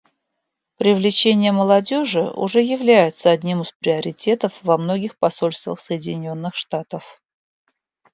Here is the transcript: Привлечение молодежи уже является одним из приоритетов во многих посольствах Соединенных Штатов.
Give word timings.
Привлечение 0.77 1.51
молодежи 1.51 2.21
уже 2.23 2.59
является 2.63 3.29
одним 3.29 3.61
из 3.61 3.71
приоритетов 3.73 4.57
во 4.63 4.79
многих 4.79 5.15
посольствах 5.19 5.79
Соединенных 5.79 6.55
Штатов. 6.55 7.21